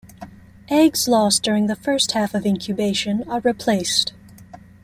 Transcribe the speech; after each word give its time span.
Eggs 0.67 1.07
lost 1.07 1.43
during 1.43 1.67
the 1.67 1.75
first 1.75 2.13
half 2.13 2.33
of 2.33 2.43
incubation 2.43 3.21
are 3.29 3.39
replaced. 3.41 4.13